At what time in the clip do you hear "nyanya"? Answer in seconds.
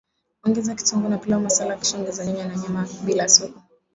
2.25-2.45